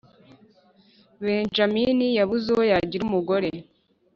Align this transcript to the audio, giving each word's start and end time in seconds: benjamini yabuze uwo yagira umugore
benjamini 1.23 2.07
yabuze 2.17 2.47
uwo 2.53 2.63
yagira 2.71 3.03
umugore 3.05 3.49